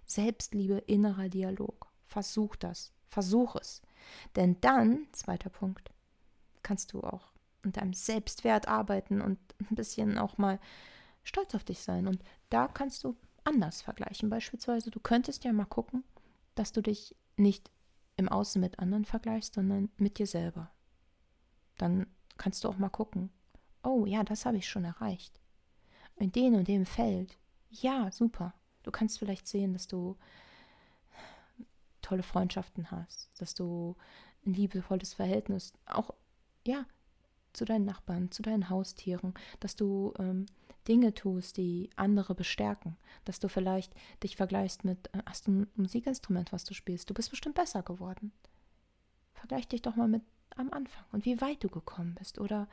Selbstliebe, 0.04 0.78
innerer 0.78 1.28
Dialog. 1.28 1.86
Versuch 2.04 2.56
das. 2.56 2.92
Versuch 3.06 3.54
es. 3.54 3.82
Denn 4.34 4.56
dann, 4.60 5.06
zweiter 5.12 5.50
Punkt, 5.50 5.92
kannst 6.64 6.92
du 6.92 7.02
auch 7.02 7.32
an 7.62 7.70
deinem 7.70 7.92
Selbstwert 7.92 8.66
arbeiten 8.66 9.20
und 9.20 9.38
ein 9.60 9.76
bisschen 9.76 10.18
auch 10.18 10.36
mal 10.38 10.58
stolz 11.22 11.54
auf 11.54 11.64
dich 11.64 11.80
sein. 11.80 12.06
Und 12.06 12.22
da 12.48 12.68
kannst 12.68 13.04
du 13.04 13.16
anders 13.44 13.82
vergleichen. 13.82 14.30
Beispielsweise, 14.30 14.90
du 14.90 15.00
könntest 15.00 15.44
ja 15.44 15.52
mal 15.52 15.64
gucken, 15.64 16.04
dass 16.54 16.72
du 16.72 16.82
dich 16.82 17.16
nicht 17.36 17.70
im 18.16 18.28
Außen 18.28 18.60
mit 18.60 18.78
anderen 18.78 19.04
vergleichst, 19.04 19.54
sondern 19.54 19.90
mit 19.96 20.18
dir 20.18 20.26
selber. 20.26 20.70
Dann 21.78 22.06
kannst 22.36 22.64
du 22.64 22.68
auch 22.68 22.76
mal 22.76 22.90
gucken, 22.90 23.30
oh 23.82 24.04
ja, 24.06 24.24
das 24.24 24.44
habe 24.44 24.58
ich 24.58 24.68
schon 24.68 24.84
erreicht. 24.84 25.40
In 26.16 26.32
dem 26.32 26.54
und 26.54 26.68
dem 26.68 26.84
Feld, 26.84 27.38
ja, 27.70 28.10
super. 28.12 28.54
Du 28.82 28.90
kannst 28.90 29.18
vielleicht 29.18 29.46
sehen, 29.46 29.72
dass 29.72 29.86
du 29.86 30.16
tolle 32.02 32.22
Freundschaften 32.22 32.90
hast, 32.90 33.30
dass 33.38 33.54
du 33.54 33.96
ein 34.44 34.54
liebevolles 34.54 35.14
Verhältnis, 35.14 35.74
auch 35.86 36.10
ja, 36.66 36.86
zu 37.60 37.66
deinen 37.66 37.84
Nachbarn, 37.84 38.30
zu 38.30 38.40
deinen 38.40 38.70
Haustieren, 38.70 39.34
dass 39.60 39.76
du 39.76 40.14
ähm, 40.18 40.46
Dinge 40.88 41.12
tust, 41.12 41.58
die 41.58 41.90
andere 41.94 42.34
bestärken, 42.34 42.96
dass 43.26 43.38
du 43.38 43.50
vielleicht 43.50 43.92
dich 44.22 44.34
vergleichst 44.36 44.82
mit, 44.82 45.08
äh, 45.12 45.18
hast 45.26 45.46
du 45.46 45.50
ein 45.50 45.66
Musikinstrument, 45.76 46.52
was 46.52 46.64
du 46.64 46.72
spielst, 46.72 47.10
du 47.10 47.14
bist 47.14 47.28
bestimmt 47.28 47.56
besser 47.56 47.82
geworden. 47.82 48.32
Vergleich 49.34 49.68
dich 49.68 49.82
doch 49.82 49.94
mal 49.94 50.08
mit 50.08 50.22
am 50.56 50.72
Anfang 50.72 51.04
und 51.12 51.26
wie 51.26 51.42
weit 51.42 51.62
du 51.62 51.68
gekommen 51.68 52.14
bist. 52.14 52.38
Oder 52.38 52.66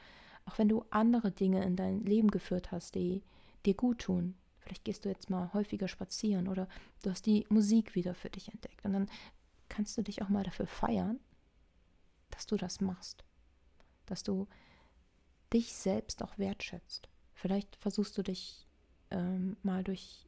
auch 0.46 0.58
wenn 0.58 0.70
du 0.70 0.86
andere 0.90 1.32
Dinge 1.32 1.66
in 1.66 1.76
dein 1.76 2.06
Leben 2.06 2.32
geführt 2.32 2.72
hast, 2.72 2.96
die 2.96 3.24
dir 3.66 3.74
gut 3.74 4.00
tun. 4.00 4.36
Vielleicht 4.62 4.86
gehst 4.86 5.04
du 5.04 5.10
jetzt 5.10 5.30
mal 5.30 5.52
häufiger 5.54 5.90
spazieren 5.90 6.48
oder 6.48 6.70
du 7.04 7.10
hast 7.10 7.26
die 7.26 7.46
Musik 7.50 7.94
wieder 7.94 8.14
für 8.14 8.30
dich 8.30 8.54
entdeckt. 8.54 8.86
Und 8.86 8.94
dann 8.94 9.10
kannst 9.68 9.98
du 9.98 10.02
dich 10.02 10.22
auch 10.22 10.30
mal 10.30 10.46
dafür 10.46 10.66
feiern, 10.66 11.20
dass 12.30 12.46
du 12.46 12.56
das 12.56 12.80
machst. 12.80 13.26
Dass 14.06 14.24
du 14.24 14.48
dich 15.54 15.74
selbst 15.74 16.24
auch 16.24 16.38
wertschätzt. 16.38 17.10
Vielleicht 17.34 17.76
versuchst 17.76 18.18
du 18.18 18.24
dich 18.24 18.68
ähm, 19.12 19.58
mal 19.64 19.84
durch 19.84 20.26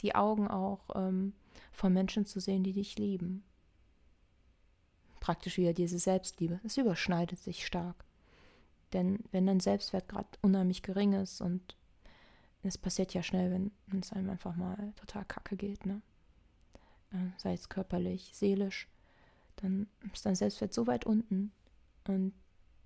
die 0.00 0.14
Augen 0.14 0.48
auch 0.48 0.90
ähm, 0.94 1.34
von 1.72 1.92
Menschen 1.92 2.26
zu 2.26 2.40
sehen, 2.40 2.64
die 2.64 2.72
dich 2.72 2.98
lieben. 2.98 3.44
Praktisch 5.20 5.56
wieder 5.56 5.72
diese 5.72 5.98
Selbstliebe. 5.98 6.60
Es 6.64 6.76
überschneidet 6.76 7.38
sich 7.38 7.64
stark. 7.64 8.04
Denn 8.92 9.24
wenn 9.32 9.46
dein 9.46 9.60
Selbstwert 9.60 10.08
gerade 10.08 10.28
unheimlich 10.42 10.82
gering 10.82 11.14
ist 11.14 11.40
und 11.40 11.76
es 12.62 12.78
passiert 12.78 13.12
ja 13.12 13.22
schnell, 13.22 13.50
wenn 13.50 14.00
es 14.00 14.12
einem 14.12 14.30
einfach 14.30 14.56
mal 14.56 14.92
total 14.96 15.24
kacke 15.24 15.56
geht, 15.56 15.84
ne? 15.84 16.00
Äh, 17.12 17.30
sei 17.36 17.52
es 17.52 17.68
körperlich, 17.68 18.30
seelisch, 18.34 18.88
dann 19.56 19.88
ist 20.12 20.24
dein 20.24 20.34
Selbstwert 20.34 20.72
so 20.72 20.86
weit 20.86 21.04
unten 21.04 21.52
und 22.08 22.32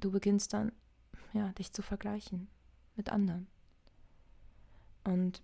du 0.01 0.11
beginnst 0.11 0.53
dann, 0.53 0.73
ja, 1.33 1.53
dich 1.53 1.73
zu 1.73 1.83
vergleichen 1.83 2.49
mit 2.97 3.11
anderen. 3.11 3.47
Und 5.05 5.43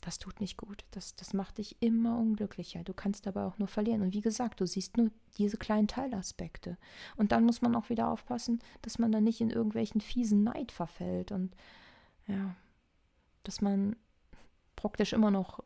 das 0.00 0.18
tut 0.18 0.40
nicht 0.40 0.56
gut. 0.56 0.84
Das, 0.92 1.14
das 1.14 1.34
macht 1.34 1.58
dich 1.58 1.76
immer 1.80 2.18
unglücklicher. 2.18 2.82
Du 2.84 2.94
kannst 2.94 3.26
aber 3.26 3.46
auch 3.46 3.58
nur 3.58 3.68
verlieren. 3.68 4.02
Und 4.02 4.14
wie 4.14 4.20
gesagt, 4.20 4.60
du 4.60 4.66
siehst 4.66 4.96
nur 4.96 5.10
diese 5.36 5.56
kleinen 5.56 5.88
Teilaspekte. 5.88 6.78
Und 7.16 7.32
dann 7.32 7.44
muss 7.44 7.60
man 7.60 7.74
auch 7.76 7.90
wieder 7.90 8.08
aufpassen, 8.08 8.60
dass 8.82 8.98
man 8.98 9.12
dann 9.12 9.24
nicht 9.24 9.40
in 9.40 9.50
irgendwelchen 9.50 10.00
fiesen 10.00 10.42
Neid 10.42 10.72
verfällt. 10.72 11.32
Und 11.32 11.54
ja, 12.26 12.54
dass 13.42 13.60
man 13.60 13.96
praktisch 14.76 15.12
immer 15.12 15.30
noch 15.30 15.60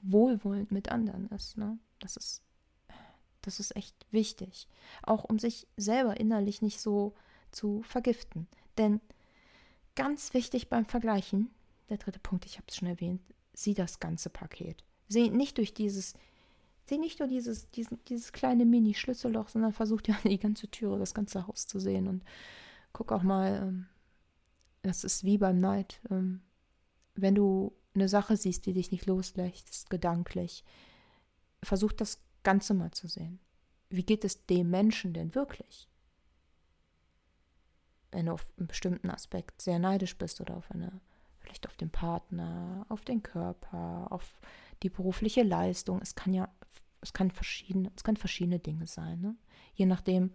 wohlwollend 0.00 0.72
mit 0.72 0.90
anderen 0.90 1.28
ist. 1.28 1.56
Ne? 1.56 1.78
Das 2.00 2.16
ist, 2.16 2.42
das 3.42 3.60
ist 3.60 3.76
echt 3.76 3.94
wichtig. 4.10 4.68
Auch 5.02 5.24
um 5.24 5.38
sich 5.38 5.68
selber 5.76 6.18
innerlich 6.18 6.62
nicht 6.62 6.80
so 6.80 7.14
zu 7.52 7.82
vergiften. 7.82 8.48
Denn 8.78 9.00
ganz 9.94 10.34
wichtig 10.34 10.68
beim 10.68 10.84
Vergleichen, 10.84 11.50
der 11.88 11.98
dritte 11.98 12.18
Punkt, 12.18 12.46
ich 12.46 12.56
habe 12.56 12.66
es 12.68 12.76
schon 12.76 12.88
erwähnt, 12.88 13.20
sieh 13.54 13.74
das 13.74 14.00
ganze 14.00 14.30
Paket. 14.30 14.84
Sieh 15.08 15.30
nicht 15.30 15.58
durch 15.58 15.72
dieses, 15.74 16.14
sieh 16.84 16.98
nicht 16.98 17.18
nur 17.18 17.28
dieses, 17.28 17.70
diesen, 17.70 17.98
dieses 18.04 18.32
kleine 18.32 18.64
Mini-Schlüsselloch, 18.64 19.48
sondern 19.48 19.72
versuch 19.72 20.02
ja 20.06 20.16
die 20.24 20.38
ganze 20.38 20.68
Türe, 20.68 20.98
das 20.98 21.14
ganze 21.14 21.46
Haus 21.46 21.66
zu 21.66 21.78
sehen 21.78 22.08
und 22.08 22.24
guck 22.92 23.12
auch 23.12 23.22
mal, 23.22 23.62
ähm, 23.62 23.86
das 24.82 25.04
ist 25.04 25.24
wie 25.24 25.38
beim 25.38 25.58
Neid, 25.58 26.00
ähm, 26.10 26.42
wenn 27.14 27.34
du 27.34 27.72
eine 27.94 28.08
Sache 28.08 28.36
siehst, 28.36 28.66
die 28.66 28.72
dich 28.72 28.90
nicht 28.92 29.06
loslässt, 29.06 29.90
gedanklich, 29.90 30.64
versuch 31.62 31.92
das 31.92 32.20
Ganze 32.42 32.74
mal 32.74 32.90
zu 32.92 33.08
sehen. 33.08 33.40
Wie 33.88 34.04
geht 34.04 34.24
es 34.24 34.46
dem 34.46 34.70
Menschen 34.70 35.12
denn 35.12 35.34
wirklich? 35.34 35.88
Wenn 38.12 38.26
du 38.26 38.32
auf 38.32 38.52
einen 38.58 38.66
bestimmten 38.66 39.10
Aspekt 39.10 39.62
sehr 39.62 39.78
neidisch 39.78 40.16
bist 40.16 40.40
oder 40.40 40.56
auf 40.56 40.70
eine, 40.70 41.00
vielleicht 41.40 41.66
auf 41.66 41.76
den 41.76 41.90
Partner, 41.90 42.86
auf 42.88 43.04
den 43.04 43.22
Körper, 43.22 44.06
auf 44.10 44.40
die 44.82 44.90
berufliche 44.90 45.42
Leistung. 45.42 46.00
Es 46.02 46.14
kann 46.14 46.32
ja, 46.32 46.48
es 47.00 47.12
kann 47.12 47.30
verschiedene, 47.30 47.90
es 47.96 48.04
kann 48.04 48.16
verschiedene 48.16 48.58
Dinge 48.58 48.86
sein, 48.86 49.20
ne? 49.20 49.36
je 49.74 49.86
nachdem, 49.86 50.32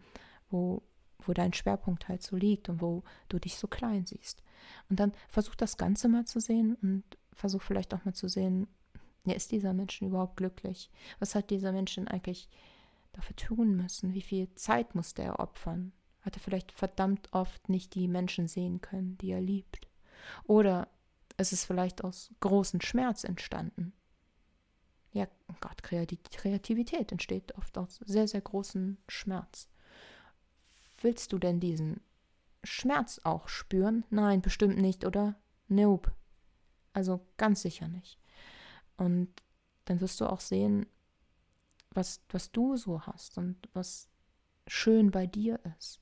wo, 0.50 0.84
wo 1.20 1.34
dein 1.34 1.54
Schwerpunkt 1.54 2.08
halt 2.08 2.24
so 2.24 2.36
liegt 2.36 2.70
und 2.70 2.82
wo 2.82 3.04
du 3.30 3.40
dich 3.40 3.58
so 3.58 3.68
klein 3.68 4.06
siehst. 4.06 4.44
Und 4.90 5.00
dann 5.00 5.14
versuch 5.28 5.56
das 5.56 5.78
Ganze 5.78 6.08
mal 6.08 6.26
zu 6.26 6.40
sehen 6.40 6.76
und 6.82 7.04
versuch 7.34 7.62
vielleicht 7.62 7.94
auch 7.94 8.06
mal 8.06 8.14
zu 8.14 8.28
sehen, 8.28 8.68
ja, 9.26 9.34
ist 9.34 9.52
dieser 9.52 9.74
Mensch 9.74 10.02
überhaupt 10.02 10.38
glücklich? 10.38 10.90
Was 11.20 11.36
hat 11.36 11.50
dieser 11.52 11.72
Mensch 11.72 11.96
denn 11.96 12.08
eigentlich 12.08 12.50
dafür 13.14 13.36
tun 13.36 13.76
müssen? 13.76 14.14
Wie 14.14 14.22
viel 14.22 14.54
Zeit 14.56 14.96
musste 14.96 15.22
er 15.22 15.40
opfern? 15.40 15.92
Hat 16.22 16.36
er 16.36 16.42
vielleicht 16.42 16.72
verdammt 16.72 17.30
oft 17.32 17.70
nicht 17.70 17.96
die 17.96 18.08
Menschen 18.08 18.48
sehen 18.48 18.82
können, 18.82 19.18
die 19.18 19.32
er 19.32 19.42
liebt. 19.42 19.88
Oder 20.44 20.88
es 21.38 21.52
ist 21.52 21.66
vielleicht 21.66 22.04
aus 22.04 22.32
großem 22.40 22.82
Schmerz 22.82 23.24
entstanden. 23.24 23.94
Ja, 25.14 25.28
Gott, 25.60 25.84
Kreativität 25.84 27.12
entsteht 27.12 27.56
oft 27.58 27.78
aus 27.78 28.00
sehr, 28.06 28.28
sehr 28.28 28.42
großem 28.42 28.98
Schmerz. 29.10 29.68
Willst 31.02 31.34
du 31.34 31.40
denn 31.40 31.60
diesen 31.60 32.02
Schmerz 32.64 33.20
auch 33.24 33.48
spüren? 33.48 34.06
Nein, 34.10 34.42
bestimmt 34.42 34.78
nicht, 34.78 35.06
oder? 35.06 35.36
Nope. 35.68 36.14
Also 36.94 37.26
ganz 37.38 37.62
sicher 37.62 37.88
nicht. 37.88 38.20
Und 38.98 39.30
dann 39.86 40.00
wirst 40.00 40.22
du 40.22 40.28
auch 40.28 40.40
sehen, 40.40 40.86
was, 41.90 42.22
was 42.30 42.52
du 42.52 42.78
so 42.78 43.02
hast 43.02 43.38
und 43.38 43.58
was 43.74 44.10
schön 44.68 45.12
bei 45.12 45.26
dir 45.26 45.60
ist. 45.78 46.01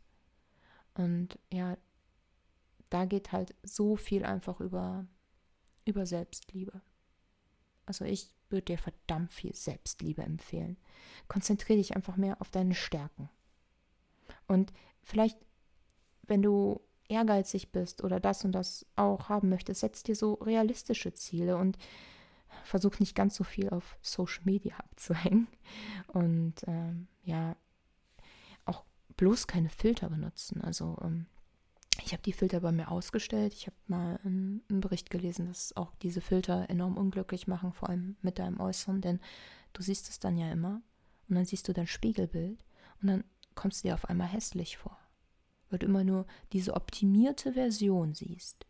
Und 0.96 1.39
ja, 1.51 1.77
da 2.89 3.05
geht 3.05 3.31
halt 3.31 3.55
so 3.63 3.96
viel 3.96 4.25
einfach 4.25 4.60
über, 4.60 5.05
über 5.86 6.05
Selbstliebe. 6.05 6.81
Also 7.86 8.05
ich 8.05 8.34
würde 8.50 8.65
dir 8.65 8.77
verdammt 8.77 9.31
viel 9.31 9.53
Selbstliebe 9.53 10.22
empfehlen. 10.24 10.77
Konzentriere 11.27 11.77
dich 11.77 11.96
einfach 11.96 12.17
mehr 12.17 12.41
auf 12.41 12.51
deine 12.51 12.75
Stärken. 12.75 13.29
Und 14.48 14.74
vielleicht, 15.03 15.38
wenn 16.24 16.41
du 16.41 16.81
ehrgeizig 17.08 17.72
bist 17.72 18.03
oder 18.03 18.19
das 18.19 18.46
und 18.46 18.51
das 18.51 18.86
auch 18.96 19.29
haben 19.29 19.50
möchtest, 19.50 19.81
setz 19.81 20.03
dir 20.03 20.15
so 20.15 20.36
realistische 20.36 21.13
Ziele 21.13 21.58
und 21.58 21.77
versuch 22.63 23.00
nicht 23.00 23.15
ganz 23.15 23.36
so 23.36 23.43
viel 23.43 23.69
auf 23.69 23.98
Social 24.01 24.43
Media 24.46 24.75
abzuhängen. 24.91 25.48
Und 26.08 26.55
ähm, 26.67 27.08
ja, 27.24 27.55
bloß 29.20 29.48
keine 29.48 29.70
Filter 29.70 30.10
benutzen. 30.10 30.62
Also 30.62 30.98
ähm, 31.04 31.26
ich 32.06 32.14
habe 32.14 32.24
die 32.24 32.32
Filter 32.32 32.62
bei 32.62 32.72
mir 32.72 32.90
ausgestellt. 32.90 33.54
Ich 33.54 33.68
habe 33.68 33.76
mal 33.88 34.18
einen, 34.24 34.64
Bericht 34.70 35.10
gelesen, 35.10 35.48
dass 35.48 35.76
auch 35.76 35.94
diese 36.02 36.22
Filter 36.22 36.70
enorm 36.70 36.96
unglücklich 36.96 37.46
machen, 37.46 37.74
vor 37.74 37.90
allem 37.90 38.16
mit 38.22 38.40
deinem 38.40 38.62
Äußeren, 38.62 39.02
denn 39.02 39.20
du 39.74 39.82
siehst 39.82 40.08
es 40.08 40.20
dann 40.20 40.38
ja 40.38 40.50
immer 40.50 40.82
und 41.28 41.36
dann 41.36 41.44
siehst 41.44 41.68
du 41.68 41.74
dein 41.74 41.86
Spiegelbild 41.86 42.64
und 43.02 43.10
dann 43.10 43.26
kommst 43.56 43.84
du 43.84 43.90
dir 43.90 43.94
auf 43.94 44.06
einmal 44.06 44.28
hässlich 44.28 44.78
vor, 44.78 44.98
weil 45.70 45.80
du 45.80 45.88
immer 45.88 46.06
nur 46.06 46.26
diese 46.54 46.76
optimierte 46.76 47.54
Version 47.54 48.14
siehst. 48.14 48.66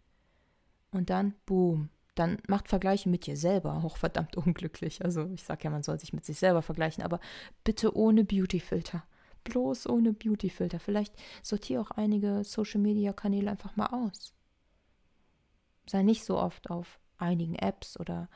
Und 0.89 1.11
dann, 1.11 1.35
boom, 1.45 1.89
dann 2.15 2.39
macht 2.47 2.67
Vergleiche 2.67 3.07
mit 3.07 3.27
dir 3.27 3.37
selber 3.37 3.83
auch 3.83 3.97
verdammt 3.97 4.35
unglücklich. 4.35 5.05
Also 5.05 5.29
ich 5.29 5.43
sage 5.43 5.65
ja, 5.65 5.69
man 5.69 5.83
soll 5.83 5.99
sich 5.99 6.11
mit 6.11 6.25
sich 6.25 6.39
selber 6.39 6.63
vergleichen, 6.63 7.03
aber 7.03 7.19
bitte 7.63 7.95
ohne 7.95 8.23
Beautyfilter 8.23 9.03
bloß 9.43 9.87
ohne 9.87 10.13
Beautyfilter. 10.13 10.79
Vielleicht 10.79 11.15
sortiere 11.41 11.81
auch 11.81 11.91
einige 11.91 12.43
Social-Media-Kanäle 12.43 13.51
einfach 13.51 13.75
mal 13.75 13.87
aus. 13.87 14.33
Sei 15.87 16.03
nicht 16.03 16.23
so 16.23 16.37
oft 16.37 16.69
auf 16.69 16.99
einigen 17.17 17.55
Apps 17.55 17.99
oder 17.99 18.29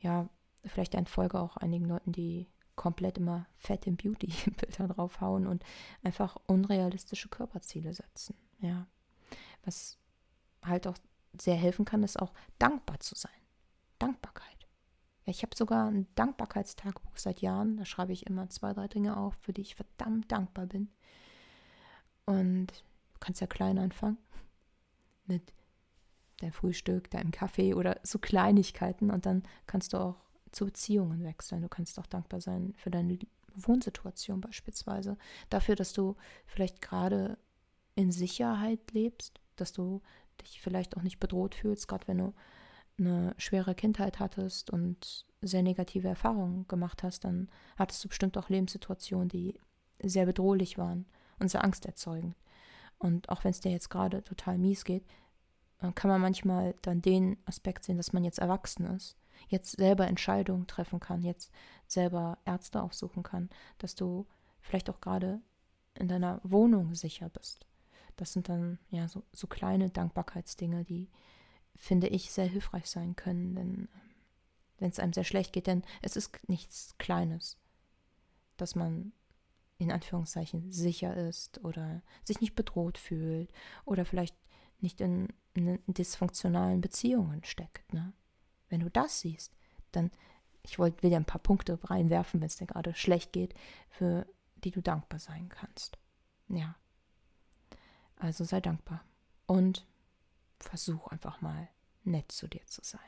ja, 0.00 0.28
vielleicht 0.64 0.94
entfolge 0.94 1.40
auch 1.40 1.56
einigen 1.56 1.86
Leuten, 1.86 2.12
die 2.12 2.48
komplett 2.76 3.18
immer 3.18 3.46
fett 3.52 3.86
im 3.86 3.96
Beauty-Filter 3.96 4.88
draufhauen 4.88 5.46
und 5.46 5.62
einfach 6.02 6.36
unrealistische 6.46 7.28
Körperziele 7.28 7.92
setzen. 7.92 8.34
Ja. 8.60 8.86
Was 9.64 9.98
halt 10.64 10.86
auch 10.86 10.96
sehr 11.38 11.56
helfen 11.56 11.84
kann, 11.84 12.02
ist 12.02 12.20
auch 12.20 12.32
dankbar 12.58 12.98
zu 13.00 13.14
sein. 13.14 13.30
Dankbarkeit. 13.98 14.59
Ich 15.30 15.42
habe 15.42 15.56
sogar 15.56 15.88
ein 15.88 16.06
Dankbarkeitstagebuch 16.16 17.16
seit 17.16 17.40
Jahren. 17.40 17.76
Da 17.76 17.84
schreibe 17.84 18.12
ich 18.12 18.26
immer 18.26 18.50
zwei, 18.50 18.72
drei 18.72 18.88
Dinge 18.88 19.16
auf, 19.16 19.34
für 19.40 19.52
die 19.52 19.62
ich 19.62 19.74
verdammt 19.74 20.30
dankbar 20.30 20.66
bin. 20.66 20.90
Und 22.26 22.66
du 22.68 23.18
kannst 23.20 23.40
ja 23.40 23.46
klein 23.46 23.78
anfangen. 23.78 24.18
Mit 25.26 25.52
deinem 26.38 26.52
Frühstück, 26.52 27.10
deinem 27.10 27.30
Kaffee 27.30 27.74
oder 27.74 28.00
so 28.02 28.18
Kleinigkeiten. 28.18 29.10
Und 29.10 29.24
dann 29.24 29.44
kannst 29.66 29.92
du 29.92 29.98
auch 29.98 30.16
zu 30.52 30.66
Beziehungen 30.66 31.22
wechseln. 31.22 31.62
Du 31.62 31.68
kannst 31.68 31.98
auch 31.98 32.06
dankbar 32.06 32.40
sein 32.40 32.74
für 32.76 32.90
deine 32.90 33.18
Wohnsituation 33.54 34.40
beispielsweise. 34.40 35.16
Dafür, 35.48 35.76
dass 35.76 35.92
du 35.92 36.16
vielleicht 36.46 36.80
gerade 36.80 37.38
in 37.94 38.10
Sicherheit 38.10 38.92
lebst, 38.92 39.40
dass 39.56 39.72
du 39.72 40.02
dich 40.40 40.60
vielleicht 40.60 40.96
auch 40.96 41.02
nicht 41.02 41.20
bedroht 41.20 41.54
fühlst, 41.54 41.86
gerade 41.88 42.08
wenn 42.08 42.18
du 42.18 42.34
eine 43.00 43.34
schwere 43.38 43.74
Kindheit 43.74 44.20
hattest 44.20 44.70
und 44.70 45.26
sehr 45.40 45.62
negative 45.62 46.08
Erfahrungen 46.08 46.68
gemacht 46.68 47.02
hast, 47.02 47.24
dann 47.24 47.48
hattest 47.76 48.04
du 48.04 48.08
bestimmt 48.08 48.36
auch 48.36 48.48
Lebenssituationen, 48.48 49.28
die 49.28 49.58
sehr 50.02 50.26
bedrohlich 50.26 50.78
waren 50.78 51.06
und 51.38 51.50
sehr 51.50 51.64
angsterzeugend. 51.64 52.36
Und 52.98 53.28
auch 53.30 53.44
wenn 53.44 53.50
es 53.50 53.60
dir 53.60 53.72
jetzt 53.72 53.88
gerade 53.88 54.22
total 54.22 54.58
mies 54.58 54.84
geht, 54.84 55.04
kann 55.94 56.10
man 56.10 56.20
manchmal 56.20 56.74
dann 56.82 57.00
den 57.00 57.38
Aspekt 57.46 57.84
sehen, 57.84 57.96
dass 57.96 58.12
man 58.12 58.24
jetzt 58.24 58.38
erwachsen 58.38 58.84
ist, 58.84 59.16
jetzt 59.48 59.76
selber 59.76 60.06
Entscheidungen 60.06 60.66
treffen 60.66 61.00
kann, 61.00 61.22
jetzt 61.22 61.50
selber 61.86 62.38
Ärzte 62.44 62.82
aufsuchen 62.82 63.22
kann, 63.22 63.48
dass 63.78 63.94
du 63.94 64.26
vielleicht 64.60 64.90
auch 64.90 65.00
gerade 65.00 65.40
in 65.94 66.08
deiner 66.08 66.40
Wohnung 66.42 66.94
sicher 66.94 67.30
bist. 67.30 67.66
Das 68.16 68.34
sind 68.34 68.50
dann 68.50 68.78
ja 68.90 69.08
so, 69.08 69.22
so 69.32 69.46
kleine 69.46 69.88
Dankbarkeitsdinge, 69.88 70.84
die 70.84 71.08
finde 71.76 72.08
ich, 72.08 72.32
sehr 72.32 72.46
hilfreich 72.46 72.88
sein 72.88 73.16
können, 73.16 73.54
denn 73.54 73.88
wenn 74.78 74.90
es 74.90 74.98
einem 74.98 75.12
sehr 75.12 75.24
schlecht 75.24 75.52
geht, 75.52 75.66
denn 75.66 75.82
es 76.02 76.16
ist 76.16 76.38
nichts 76.48 76.96
Kleines, 76.98 77.58
dass 78.56 78.74
man 78.74 79.12
in 79.78 79.92
Anführungszeichen 79.92 80.70
sicher 80.72 81.16
ist 81.16 81.64
oder 81.64 82.02
sich 82.24 82.40
nicht 82.40 82.54
bedroht 82.54 82.98
fühlt 82.98 83.50
oder 83.84 84.04
vielleicht 84.04 84.36
nicht 84.80 85.00
in, 85.00 85.28
in 85.54 85.78
dysfunktionalen 85.86 86.80
Beziehungen 86.80 87.44
steckt. 87.44 87.92
Ne? 87.92 88.12
Wenn 88.68 88.80
du 88.80 88.90
das 88.90 89.20
siehst, 89.20 89.54
dann, 89.92 90.10
ich 90.62 90.78
wollte 90.78 91.02
will 91.02 91.10
dir 91.10 91.16
ein 91.16 91.24
paar 91.24 91.40
Punkte 91.40 91.78
reinwerfen, 91.82 92.40
wenn 92.40 92.46
es 92.46 92.56
dir 92.56 92.66
gerade 92.66 92.94
schlecht 92.94 93.32
geht, 93.32 93.54
für 93.88 94.26
die 94.64 94.70
du 94.70 94.82
dankbar 94.82 95.18
sein 95.18 95.48
kannst. 95.48 95.98
Ja. 96.48 96.76
Also 98.16 98.44
sei 98.44 98.60
dankbar. 98.60 99.02
Und 99.46 99.86
versuch 100.62 101.08
einfach 101.08 101.40
mal 101.40 101.68
nett 102.04 102.30
zu 102.32 102.48
dir 102.48 102.64
zu 102.66 102.82
sein. 102.82 103.00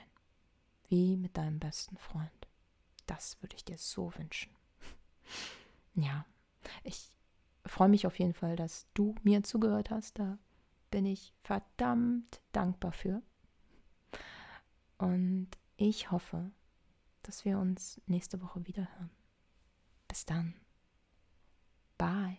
Wie 0.89 1.17
mit 1.17 1.37
deinem 1.37 1.59
besten 1.59 1.97
Freund. 1.97 2.49
Das 3.07 3.41
würde 3.43 3.57
ich 3.57 3.65
dir 3.65 3.79
so 3.79 4.15
wünschen. 4.17 4.55
ja, 5.95 6.27
ich 6.85 7.11
freue 7.65 7.89
mich 7.89 8.07
auf 8.07 8.19
jeden 8.19 8.35
Fall, 8.35 8.57
dass 8.57 8.87
du 8.95 9.15
mir 9.23 9.43
zugehört 9.43 9.91
hast. 9.91 10.19
Da 10.19 10.39
bin 10.91 11.07
ich 11.07 11.33
verdammt 11.41 12.41
dankbar 12.53 12.93
für. 12.93 13.23
Und 14.99 15.49
ich 15.77 16.11
hoffe, 16.11 16.51
dass 17.23 17.45
wir 17.45 17.59
uns 17.59 18.01
nächste 18.07 18.41
Woche 18.41 18.67
wieder 18.67 18.89
hören. 18.97 19.11
Bis 20.07 20.25
dann. 20.25 20.55
Bye. 21.99 22.39